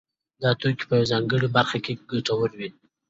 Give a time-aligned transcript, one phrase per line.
[0.41, 2.69] دا توکي په یوه ځانګړې برخه کې ګټور وي